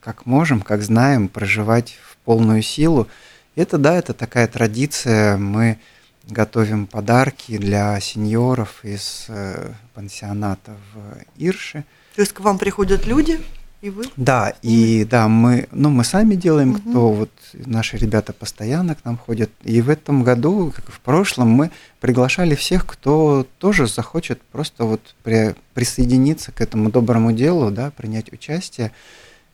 [0.00, 3.08] как можем, как знаем, проживать в полную силу.
[3.56, 5.36] Это, да, это такая традиция.
[5.36, 5.78] Мы
[6.28, 11.84] готовим подарки для сеньоров из э, пансионата в Ирше.
[12.14, 13.40] То есть к вам приходят люди,
[13.84, 14.04] и вы?
[14.16, 16.80] Да, и да, мы, ну, мы сами делаем, угу.
[16.80, 19.50] кто вот наши ребята постоянно к нам ходят.
[19.62, 24.84] И в этом году, как и в прошлом, мы приглашали всех, кто тоже захочет просто
[24.84, 28.90] вот при, присоединиться к этому доброму делу, да, принять участие.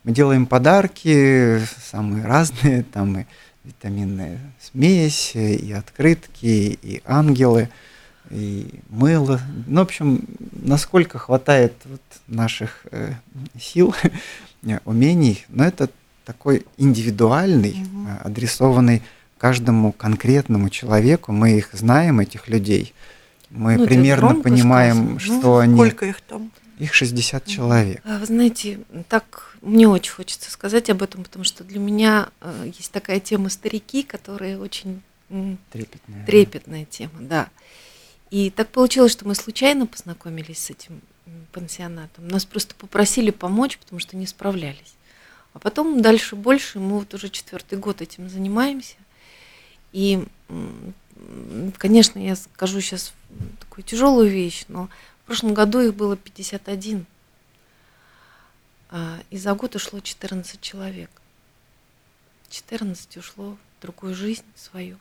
[0.05, 3.25] Мы делаем подарки самые разные, там и
[3.63, 7.69] витаминная смесь, и открытки, и ангелы,
[8.29, 9.39] и мыло.
[9.67, 13.13] Ну, в общем, насколько хватает вот наших э,
[13.59, 13.95] сил,
[14.85, 15.89] умений, но это
[16.25, 18.07] такой индивидуальный, угу.
[18.23, 19.01] адресованный
[19.37, 21.31] каждому конкретному человеку.
[21.31, 22.93] Мы их знаем, этих людей.
[23.49, 25.19] Мы ну, примерно понимаем, сказано.
[25.19, 25.75] что ну, они...
[25.75, 26.51] Сколько их там?
[26.81, 28.01] Их 60 человек.
[28.03, 32.71] А, вы знаете, так мне очень хочется сказать об этом, потому что для меня э,
[32.75, 35.03] есть такая тема старики, которая очень
[35.71, 37.49] трепетная, трепетная тема, да.
[38.31, 41.01] И так получилось, что мы случайно познакомились с этим
[41.51, 42.27] пансионатом.
[42.27, 44.95] Нас просто попросили помочь, потому что не справлялись.
[45.53, 48.95] А потом дальше больше, мы вот уже четвертый год этим занимаемся.
[49.91, 50.25] И,
[51.77, 53.13] конечно, я скажу сейчас
[53.59, 54.89] такую тяжелую вещь, но
[55.23, 57.05] в прошлом году их было 51.
[58.89, 61.09] А, и за год ушло 14 человек.
[62.49, 64.97] 14 ушло в другую жизнь свою,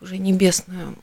[0.00, 0.96] уже небесную.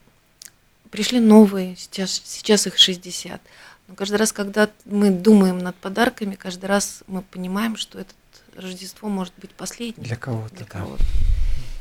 [0.92, 3.42] Пришли новые, сейчас, сейчас их 60.
[3.88, 8.14] Но каждый раз, когда мы думаем над подарками, каждый раз мы понимаем, что это
[8.56, 10.04] Рождество может быть последним.
[10.04, 10.72] Для кого-то, для да.
[10.72, 11.04] кого-то.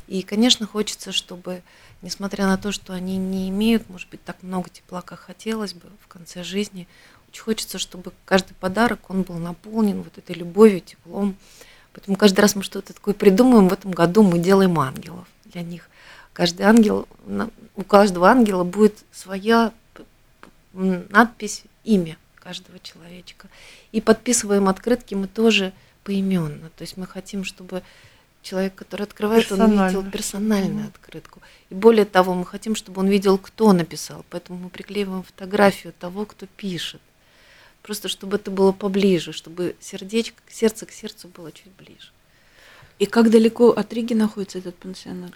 [0.07, 1.63] И, конечно, хочется, чтобы,
[2.03, 5.89] несмотря на то, что они не имеют, может быть, так много тепла, как хотелось бы
[6.01, 6.87] в конце жизни,
[7.29, 11.37] очень хочется, чтобы каждый подарок, он был наполнен вот этой любовью, теплом.
[11.93, 15.89] Поэтому каждый раз мы что-то такое придумаем, в этом году мы делаем ангелов для них.
[16.33, 17.09] Каждый ангел,
[17.77, 19.73] у каждого ангела будет своя
[20.73, 23.49] надпись, имя каждого человечка.
[23.93, 26.71] И подписываем открытки мы тоже поименно.
[26.77, 27.83] То есть мы хотим, чтобы
[28.45, 31.41] человек, который открывает, он видел персональную открытку.
[31.71, 34.25] И более того, мы хотим, чтобы он видел, кто написал.
[34.31, 37.01] Поэтому мы приклеиваем фотографию того, кто пишет.
[37.83, 42.13] Просто чтобы это было поближе, чтобы сердечко, сердце к сердцу было чуть ближе.
[42.99, 45.33] И как далеко от Риги находится этот пансионат?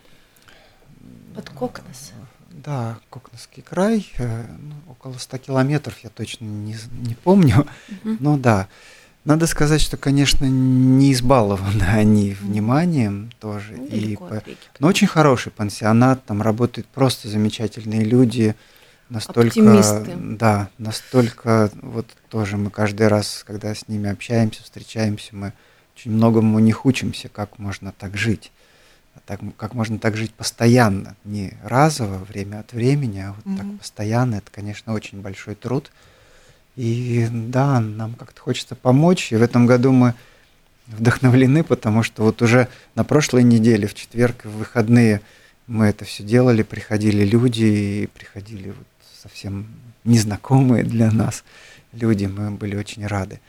[1.35, 2.13] Под Кокнес.
[2.51, 8.17] Да, Кокнесский край, э, ну, около 100 километров, я точно не, не помню, угу.
[8.21, 8.69] но да.
[9.29, 13.75] Надо сказать, что, конечно, не избалованы они вниманием тоже.
[13.77, 14.43] Ну, и по...
[14.79, 18.57] Но очень хороший пансионат, там работают просто замечательные люди,
[19.11, 20.17] настолько, Оптимисты.
[20.17, 25.53] да, настолько, вот тоже мы каждый раз, когда с ними общаемся, встречаемся, мы
[25.95, 28.51] очень многому у них учимся, как можно так жить,
[29.27, 33.59] так, как можно так жить постоянно, не разово, время от времени, а вот mm-hmm.
[33.59, 35.91] так постоянно, это, конечно, очень большой труд.
[36.79, 40.15] И да, нам как-то хочется помочь, и в этом году мы
[40.87, 45.21] вдохновлены, потому что вот уже на прошлой неделе, в четверг, в выходные,
[45.67, 48.87] мы это все делали, приходили люди, и приходили вот
[49.21, 49.67] совсем
[50.05, 51.43] незнакомые для нас
[51.93, 53.41] люди, мы были очень рады.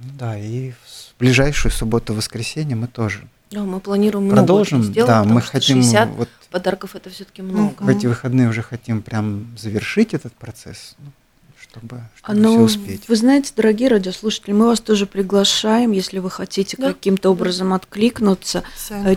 [0.00, 4.78] Ну да, и в ближайшую субботу-воскресенье мы тоже да, мы планируем продолжим.
[4.78, 7.82] много сделать, да, мы хотим 60 вот подарков это все-таки много.
[7.82, 10.96] В эти выходные уже хотим прям завершить этот процесс.
[10.98, 11.12] Ну,
[11.76, 13.08] чтобы, чтобы Но, все успеть.
[13.08, 16.88] Вы знаете, дорогие радиослушатели, мы вас тоже приглашаем, если вы хотите да.
[16.88, 18.62] каким-то образом откликнуться.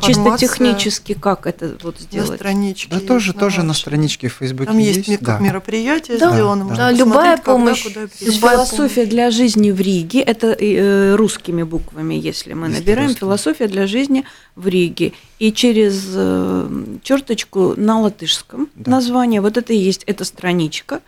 [0.01, 2.31] Чисто технически, как это вот сделать?
[2.31, 2.89] На страничке.
[2.91, 5.39] Да, тоже, тоже на страничке в Фейсбуке Там есть, есть да.
[5.39, 6.31] мероприятие да.
[6.31, 6.65] сделано.
[6.69, 6.91] Да, да.
[6.91, 7.83] любая помощь.
[7.83, 9.09] Когда, философия помощь.
[9.09, 13.19] для жизни в Риге, это э, русскими буквами, если мы набираем, русскими.
[13.19, 15.13] философия для жизни в Риге.
[15.39, 18.91] И через э, черточку на латышском да.
[18.91, 21.01] название, вот это и есть эта страничка.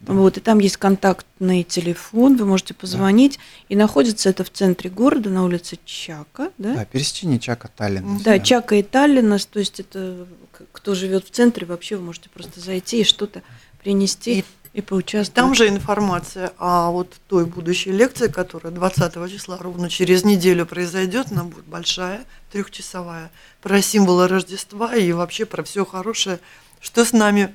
[0.00, 0.12] Да.
[0.12, 3.36] Вот, и там есть контактный телефон, вы можете позвонить.
[3.36, 3.42] Да.
[3.70, 6.52] И находится это в центре города, на улице Чака.
[6.56, 8.18] Да, да пересечение Чака Таллина.
[8.18, 10.26] Да, да, Чака и Таллина, то есть это
[10.72, 13.42] кто живет в центре, вообще вы можете просто зайти и что-то
[13.80, 14.40] принести.
[14.40, 14.44] И
[14.78, 15.34] и поучаствовать.
[15.34, 21.32] Там же информация о вот той будущей лекции, которая 20 числа ровно через неделю произойдет,
[21.32, 23.30] она будет большая, трехчасовая,
[23.60, 26.38] про символы Рождества и вообще про все хорошее,
[26.80, 27.54] что с нами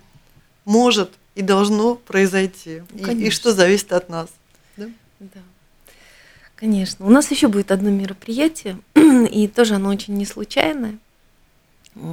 [0.65, 4.30] может и должно произойти, и, и что зависит от нас.
[4.78, 4.88] Да?
[5.19, 5.39] Да.
[6.56, 7.06] Конечно.
[7.06, 10.98] У нас еще будет одно мероприятие, и тоже оно очень не случайное.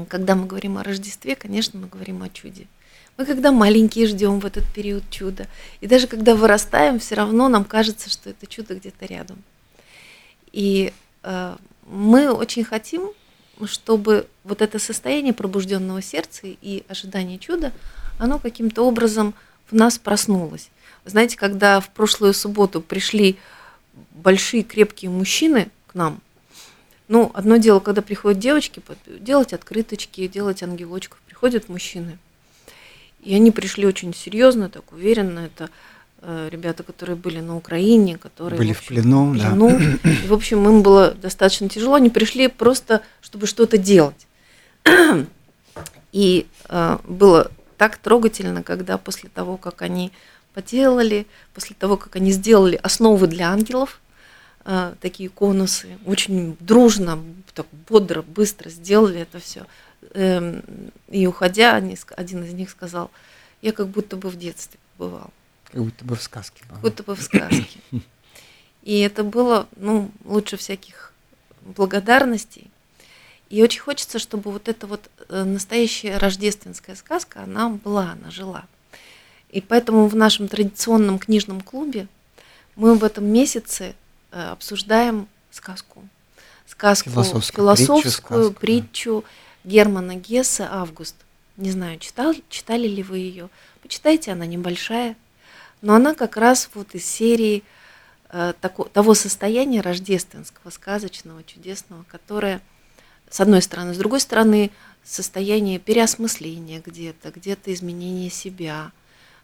[0.08, 2.66] Когда мы говорим о Рождестве, конечно, мы говорим о чуде.
[3.16, 5.46] Мы когда маленькие ждем в этот период чуда.
[5.80, 9.42] И даже когда вырастаем, все равно нам кажется, что это чудо где-то рядом.
[10.52, 11.56] И э,
[11.86, 13.10] мы очень хотим,
[13.66, 17.72] чтобы вот это состояние пробужденного сердца и ожидание чуда,
[18.20, 19.34] оно каким-то образом
[19.70, 20.70] в нас проснулось.
[21.06, 23.36] Знаете, когда в прошлую субботу пришли
[24.12, 26.20] большие крепкие мужчины к нам,
[27.08, 32.18] ну, одно дело, когда приходят девочки, делать открыточки, делать ангелочков, приходят мужчины.
[33.22, 35.40] И они пришли очень серьезно, так уверенно.
[35.40, 35.70] Это
[36.22, 39.78] э, ребята, которые были на Украине, которые были в, общем, в плену, в плену.
[40.04, 40.10] Да.
[40.10, 41.94] И, в общем, им было достаточно тяжело.
[41.94, 44.26] Они пришли просто, чтобы что-то делать.
[46.12, 50.12] И э, было так трогательно, когда после того, как они
[50.52, 54.02] поделали, после того, как они сделали основы для ангелов,
[54.66, 57.18] э, такие конусы, очень дружно,
[57.54, 59.64] так бодро, быстро сделали это все.
[60.12, 60.62] Эм,
[61.08, 63.10] и уходя, они, один из них сказал,
[63.62, 65.30] я как будто бы в детстве побывал.
[65.72, 66.62] Как будто бы в сказке.
[66.68, 67.80] Как будто бы в сказке.
[68.82, 71.14] И это было, ну, лучше всяких
[71.62, 72.70] благодарностей.
[73.50, 78.64] И очень хочется, чтобы вот эта вот э, настоящая рождественская сказка, она была, она жила.
[79.50, 82.06] И поэтому в нашем традиционном книжном клубе
[82.76, 83.94] мы в этом месяце
[84.30, 86.02] э, обсуждаем сказку.
[86.66, 89.24] Сказку философскую, философскую притчу, притчу
[89.64, 91.16] Германа Гесса «Август».
[91.56, 93.50] Не знаю, читал, читали ли вы ее.
[93.82, 95.16] Почитайте, она небольшая,
[95.82, 97.64] но она как раз вот из серии
[98.30, 102.60] э, тако, того состояния рождественского, сказочного, чудесного, которое,
[103.30, 104.70] с одной стороны, с другой стороны,
[105.04, 108.92] состояние переосмысления где-то, где-то изменения себя,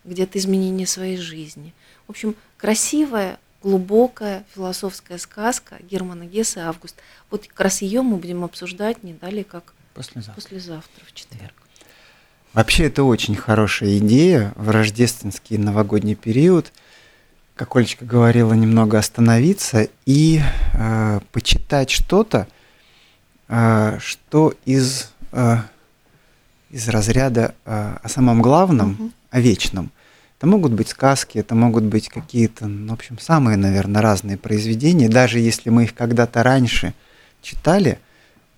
[0.05, 1.73] где-то изменения своей жизни.
[2.07, 6.97] В общем, красивая, глубокая философская сказка Германа Гесса «Август».
[7.31, 10.35] Вот как раз ее мы будем обсуждать не далее, как Послезавтра.
[10.35, 11.55] Послезавтра, в четверг.
[12.53, 16.73] Вообще это очень хорошая идея в рождественский новогодний период,
[17.55, 20.41] как Олечка говорила, немного остановиться и
[20.75, 22.47] э, почитать что-то,
[23.49, 25.57] что из, э,
[26.71, 29.11] из разряда э, о самом главном, угу.
[29.31, 29.91] о вечном.
[30.39, 35.09] Это могут быть сказки, это могут быть какие-то, ну, в общем, самые, наверное, разные произведения,
[35.09, 36.95] даже если мы их когда-то раньше
[37.43, 37.99] читали–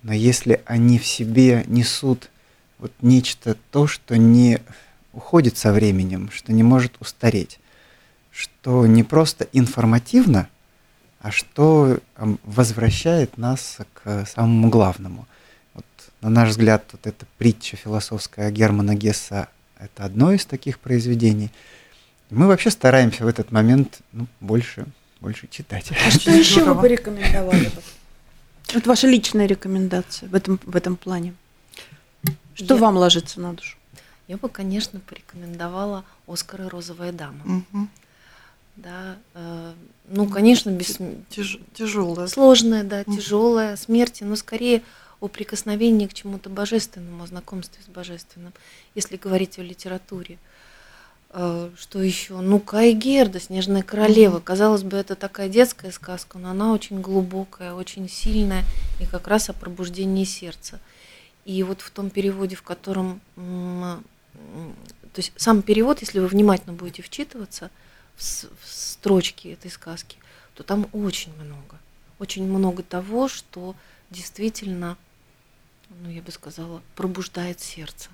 [0.03, 2.29] но если они в себе несут
[2.77, 4.59] вот нечто то, что не
[5.11, 7.59] уходит со временем, что не может устареть,
[8.31, 10.47] что не просто информативно,
[11.19, 11.99] а что
[12.43, 15.27] возвращает нас к самому главному.
[15.73, 15.85] Вот,
[16.21, 21.51] на наш взгляд, вот эта притча философская Германа Гесса– это одно из таких произведений.
[22.29, 24.85] Мы вообще стараемся в этот момент ну, больше,
[25.19, 25.91] больше читать.
[26.05, 27.71] А что еще вы порекомендовали?
[28.71, 31.33] Вот ваша личная рекомендация в этом, в этом плане.
[32.53, 33.77] Что я, вам ложится на душу?
[34.27, 37.63] Я бы, конечно, порекомендовала Оскар и Розовая дама.
[37.73, 37.87] Угу.
[38.83, 39.73] Да, э,
[40.07, 40.97] ну, конечно, без...
[41.29, 42.27] Тяж, тяжелая.
[42.27, 44.83] Сложная, да, тяжелая смерти, но скорее
[45.19, 48.53] о прикосновении к чему-то божественному, о знакомстве с божественным,
[48.95, 50.37] если говорить о литературе.
[51.31, 52.39] Э, что еще?
[52.39, 54.39] Ну, Кай Герда, Снежная королева.
[54.39, 58.63] Казалось бы, это такая детская сказка, но она очень глубокая, очень сильная
[59.01, 60.79] и как раз о пробуждении сердца.
[61.43, 64.01] И вот в том переводе, в котором, то
[65.17, 67.71] есть сам перевод, если вы внимательно будете вчитываться
[68.19, 70.17] в, строчки этой сказки,
[70.53, 71.79] то там очень много,
[72.19, 73.75] очень много того, что
[74.09, 74.97] действительно,
[76.01, 78.09] ну я бы сказала, пробуждает сердце.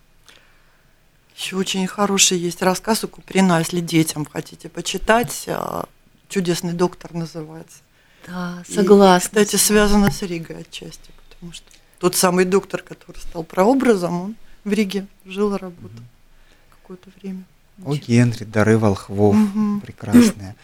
[1.36, 5.46] Еще очень хороший есть рассказ у Куприна, если детям хотите почитать.
[5.48, 5.89] А,
[6.30, 7.80] Чудесный доктор называется.
[8.26, 9.18] Да, согласна.
[9.18, 11.65] И, кстати, связано с Ригой отчасти, потому что
[12.00, 16.76] тот самый доктор, который стал прообразом, он в Риге жил и работал mm-hmm.
[16.82, 17.44] какое-то время.
[17.83, 19.81] О Генри, дары волхвов, mm-hmm.
[19.81, 20.55] прекрасные.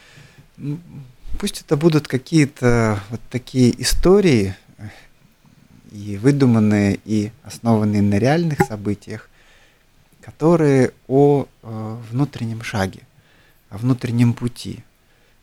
[1.39, 4.88] Пусть это будут какие-то вот такие истории, э,
[5.91, 9.30] и выдуманные, и основанные на реальных событиях,
[10.21, 13.02] которые о э, внутреннем шаге,
[13.69, 14.84] о внутреннем пути,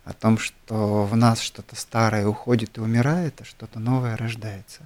[0.04, 4.80] о том, что в нас что-то старое уходит и умирает, а что-то новое рождается.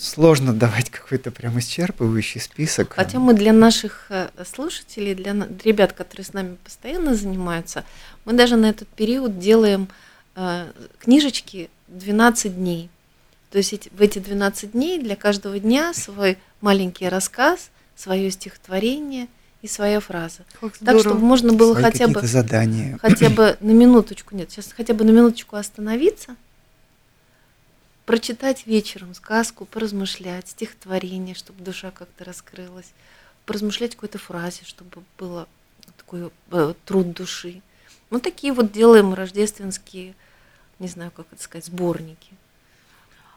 [0.00, 2.94] Сложно давать какой-то прям исчерпывающий список.
[2.94, 5.32] Хотя мы для наших э, слушателей, для
[5.62, 7.84] ребят, которые с нами постоянно занимаются,
[8.24, 9.88] мы даже на этот период делаем
[10.36, 10.70] э,
[11.00, 12.88] книжечки 12 дней.
[13.50, 17.70] То есть в эти 12 дней для каждого дня свой маленький рассказ–
[18.00, 19.28] свое стихотворение
[19.62, 20.40] и своя фраза.
[20.60, 21.00] Как так, здорово.
[21.00, 22.98] чтобы можно было Свои хотя бы, задания.
[23.00, 26.36] хотя бы на минуточку, нет, сейчас хотя бы на минуточку остановиться,
[28.10, 32.90] прочитать вечером сказку, поразмышлять, стихотворение, чтобы душа как-то раскрылась,
[33.46, 35.46] поразмышлять какой-то фразе, чтобы было
[35.96, 37.62] такой э, труд души.
[38.10, 40.16] Вот такие вот делаем рождественские,
[40.80, 42.32] не знаю, как это сказать, сборники.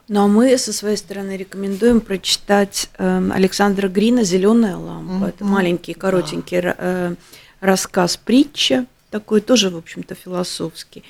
[0.08, 5.28] Ну а мы со своей стороны рекомендуем прочитать э, Александра Грина «Зеленая лампа».
[5.28, 5.54] Это Мгм.
[5.54, 7.16] маленький, коротенький ра- э,
[7.60, 11.04] рассказ притча, такой тоже, в общем-то, философский.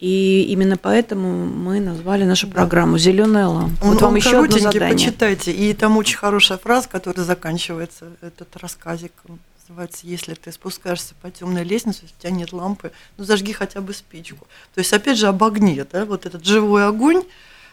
[0.00, 3.84] И именно поэтому мы назвали нашу программу «Зеленая лампа».
[3.84, 4.94] Он, вот вам он еще одно задание.
[4.94, 5.52] почитайте.
[5.52, 9.12] И там очень хорошая фраза, которая заканчивается этот рассказик.
[9.68, 13.92] Называется «Если ты спускаешься по темной лестнице, у тебя нет лампы, ну зажги хотя бы
[13.92, 14.46] спичку».
[14.74, 17.22] То есть, опять же, об огне, да, вот этот живой огонь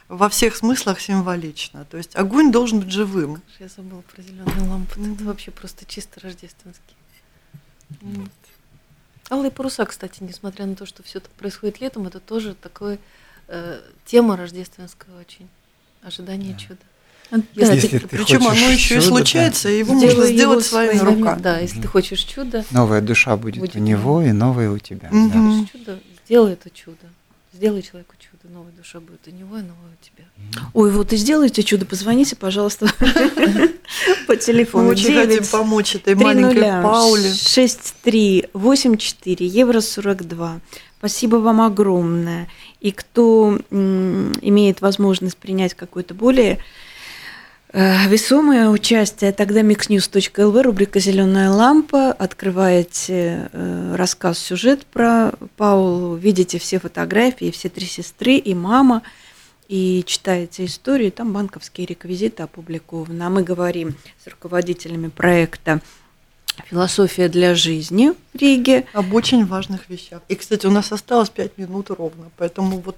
[0.09, 1.85] во всех смыслах символично.
[1.85, 3.41] То есть огонь должен быть живым.
[3.57, 4.99] Я забыла про зеленую лампу.
[4.99, 6.95] Это вообще просто чисто рождественский.
[8.01, 8.29] Вот.
[9.29, 12.97] Алые паруса, кстати, несмотря на то, что все это происходит летом, это тоже такое
[13.47, 15.47] э, тема рождественская очень.
[16.01, 16.77] Ожидание чуда.
[17.29, 20.33] Да, Если ты Причем хочешь оно еще и чуда, случается, и его Сделай можно его
[20.37, 21.41] сделать своими своими- руками.
[21.41, 25.09] Да, если ты хочешь чудо, Новая душа будет, Будет у него и новая у тебя.
[25.11, 25.65] Мгм.
[25.65, 25.67] да.
[25.71, 26.97] Чудо, сделай это чудо.
[27.51, 30.25] Сделай человеку чудо, новая душа будет у него и новая у тебя.
[30.73, 32.87] Ой, вот и сделайте чудо, позвоните, пожалуйста,
[34.27, 34.85] по телефону.
[34.85, 37.31] Мы очень хотим 9 помочь этой маленькой Пауле.
[37.33, 40.59] шесть три восемь четыре евро сорок два.
[40.99, 42.47] Спасибо вам огромное.
[42.79, 46.59] И кто имеет возможность принять какое-то более
[47.73, 52.11] весомое участие, тогда mixnews.lv, рубрика «Зеленая лампа».
[52.11, 59.03] Открываете э, рассказ, сюжет про Паулу, видите все фотографии, все три сестры и мама,
[59.67, 63.21] и читаете историю, там банковские реквизиты опубликованы.
[63.21, 65.81] А мы говорим с руководителями проекта
[66.69, 68.85] «Философия для жизни» в Риге.
[68.93, 70.21] Об очень важных вещах.
[70.29, 72.97] И, кстати, у нас осталось пять минут ровно, поэтому вот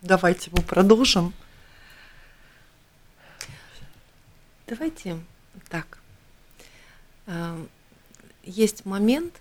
[0.00, 1.34] давайте мы продолжим.
[4.66, 5.20] Давайте
[5.68, 5.98] так.
[7.26, 7.56] Э,
[8.42, 9.40] Есть момент,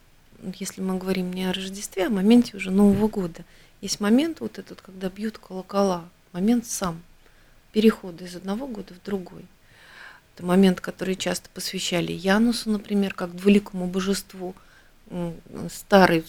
[0.59, 3.43] если мы говорим не о Рождестве, а о моменте уже Нового года.
[3.81, 7.01] Есть момент вот этот, когда бьют колокола, момент сам
[7.71, 9.45] перехода из одного года в другой.
[10.35, 14.53] Это момент, который часто посвящали Янусу, например, как двуликому божеству,
[15.71, 16.23] старый,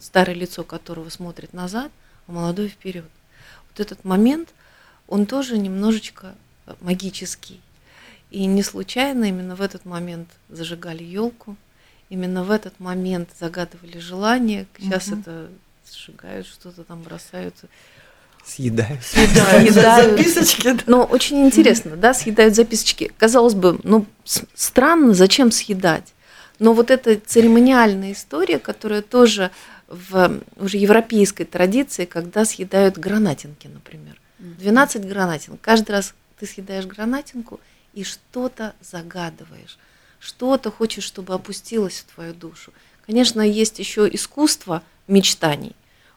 [0.00, 1.90] старое лицо которого смотрит назад,
[2.28, 3.10] а молодой вперед.
[3.70, 4.50] Вот этот момент,
[5.08, 6.34] он тоже немножечко
[6.66, 7.60] э, магический.
[8.30, 11.56] И не случайно именно в этот момент зажигали елку,
[12.10, 14.66] именно в этот момент загадывали желание.
[14.78, 15.20] Сейчас Мгм.
[15.20, 15.48] это
[15.90, 17.54] сжигают, что-то там бросают.
[18.44, 18.98] Съедаю.
[19.02, 19.72] Съедают
[20.18, 20.72] записочки.
[20.72, 20.82] да.
[20.86, 23.10] Но очень интересно, да, съедают записочки.
[23.18, 24.06] Казалось бы, ну,
[24.54, 26.14] странно, зачем съедать?
[26.58, 29.50] Но вот эта церемониальная история, которая тоже
[29.86, 34.20] в уже европейской традиции, когда съедают гранатинки, например.
[34.38, 35.60] 12 гранатинок.
[35.60, 37.60] Каждый раз ты съедаешь гранатинку
[37.94, 39.78] и что-то загадываешь.
[40.18, 42.72] Что-то хочешь, чтобы опустилось в твою душу.
[43.06, 45.74] Конечно, есть еще искусство мечтаний,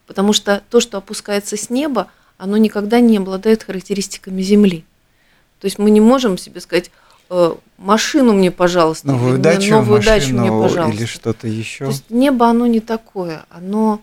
[0.07, 4.83] потому что то, что опускается с неба, оно никогда не обладает характеристиками Земли.
[5.59, 6.91] То есть мы не можем себе сказать,
[7.29, 10.97] «Э, машину мне, пожалуйста, Новую мне дачу, новую машину дачу мне, пожалуйста.
[10.97, 11.85] или что-то еще.
[11.85, 14.01] То есть небо, оно не такое, оно,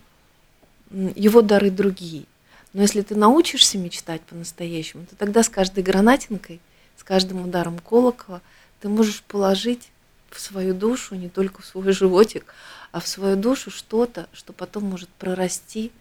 [0.89, 2.23] его дары другие.
[2.73, 6.59] Но если ты научишься мечтать по-настоящему, то тогда с каждой гранатинкой,
[7.09, 8.41] каждым ударом колокола
[8.81, 9.89] ты можешь положить
[10.29, 12.45] в свою душу, не только в свой животик,
[12.91, 15.91] а в свою душу что-то, что потом может прорасти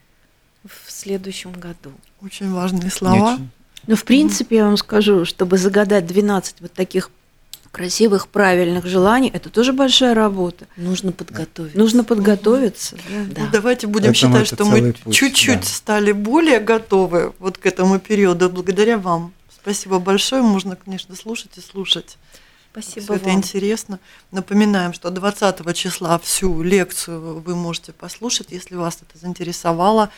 [0.65, 1.93] в следующем году.
[2.23, 3.35] Очень важные слова.
[3.35, 3.49] Очень.
[3.87, 7.11] Но в принципе, я вам скажу, чтобы загадать 12 вот таких
[7.73, 10.67] красивых, правильных желаний, это тоже большая работа.
[10.77, 11.79] Нужно подготовиться.
[11.79, 12.97] Нужно подготовиться.
[13.09, 13.35] да.
[13.35, 13.43] Да.
[13.45, 15.67] Ну, давайте будем Поэтому считать, что мы чуть-чуть да.
[15.67, 19.33] стали более готовы вот к этому периоду благодаря вам.
[19.69, 20.41] Спасибо большое.
[20.41, 22.17] Можно, конечно, слушать и слушать.
[22.73, 23.37] Спасибо это вам.
[23.37, 24.01] интересно.
[24.31, 30.09] Напоминаем, что 20 числа всю лекцию вы можете послушать, если вас это заинтересовало.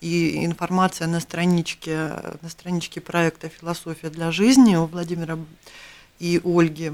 [0.00, 5.36] И информация на страничке, на страничке проекта «Философия для жизни» у Владимира
[6.20, 6.92] и Ольги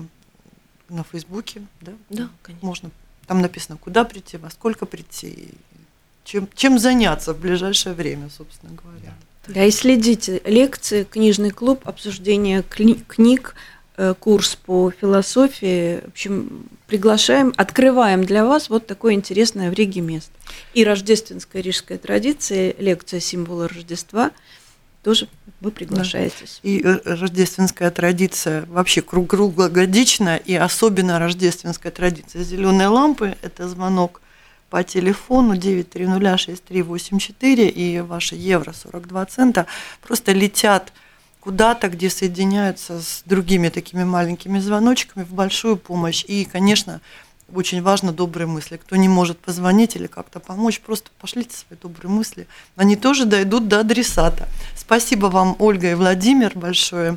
[0.89, 1.61] на Фейсбуке.
[1.83, 2.67] Да, Да, конечно.
[2.67, 2.91] Можно,
[3.27, 5.55] там написано, куда прийти, во сколько прийти, и
[6.25, 9.05] чем, чем заняться в ближайшее время, собственно говоря.
[9.05, 9.28] Да,
[9.65, 10.41] и следите.
[10.45, 13.55] Лекции, книжный клуб, обсуждение кни- книг,
[13.97, 16.01] э, курс по философии.
[16.05, 20.33] В общем, приглашаем, открываем для вас вот такое интересное в Риге место.
[20.75, 24.31] И рождественская рижская традиция, лекция символа Рождества
[25.03, 25.29] тоже
[25.61, 26.61] вы приглашаетесь.
[26.63, 26.69] Да.
[26.69, 34.21] И э, рождественская традиция вообще круглогодичная, и особенно рождественская традиция зеленой лампы– это звонок
[34.71, 39.67] по телефону 9306384 и ваши евро 42 цента
[40.03, 40.93] просто летят
[41.41, 46.25] куда-то, где соединяются с другими такими маленькими звоночками в большую помощь.
[46.29, 47.01] И, конечно,
[47.55, 48.77] очень важно добрые мысли.
[48.77, 52.47] Кто не может позвонить или как-то помочь, просто пошлите свои добрые мысли.
[52.77, 54.47] Они тоже дойдут до адресата.
[54.77, 57.17] Спасибо вам, Ольга и Владимир, большое.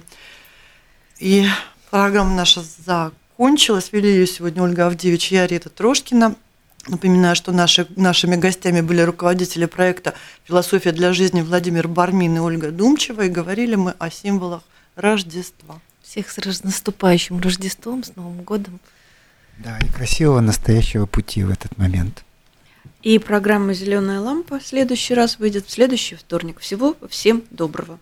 [1.20, 1.46] И
[1.90, 3.92] программа наша закончилась.
[3.92, 6.36] Вели ее сегодня Ольга Авдевич и Арита Трошкина.
[6.88, 10.16] Напоминаю, что наши, нашими гостями были руководители проекта
[10.46, 13.22] «Философия для жизни» Владимир Бармин и Ольга Думчева.
[13.22, 14.64] И говорили мы о символах
[14.96, 15.80] Рождества.
[16.02, 18.80] Всех с наступающим Рождеством, с Новым годом.
[19.60, 22.24] Да, и красивого настоящего пути в этот момент.
[23.04, 26.60] И программа «Зеленая лампа» в следующий раз выйдет в следующий вторник.
[26.60, 28.00] Всего всем доброго.